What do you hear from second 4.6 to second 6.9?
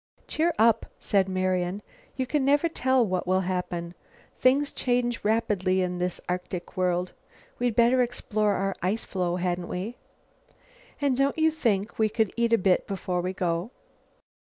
change rapidly in this Arctic